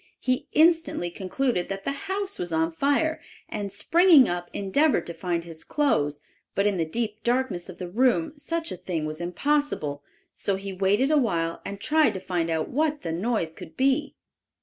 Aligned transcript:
He 0.19 0.47
instantly 0.53 1.11
concluded 1.11 1.69
that 1.69 1.83
the 1.83 1.91
house 1.91 2.39
was 2.39 2.51
on 2.51 2.71
fire, 2.71 3.21
and 3.47 3.71
springing 3.71 4.27
up, 4.27 4.49
endeavored 4.51 5.05
to 5.05 5.13
find 5.13 5.43
his 5.43 5.63
clothes, 5.63 6.21
but 6.55 6.65
in 6.65 6.77
the 6.77 6.85
deep 6.85 7.21
darkness 7.21 7.69
of 7.69 7.77
the 7.77 7.87
room 7.87 8.35
such 8.35 8.71
a 8.71 8.77
thing 8.77 9.05
was 9.05 9.21
impossible; 9.21 10.01
so 10.33 10.55
he 10.55 10.73
waited 10.73 11.11
a 11.11 11.19
while 11.19 11.61
and 11.63 11.79
tried 11.79 12.15
to 12.15 12.19
find 12.19 12.49
out 12.49 12.67
what 12.69 13.03
the 13.03 13.11
noise 13.11 13.51
could 13.53 13.77
be. 13.77 14.15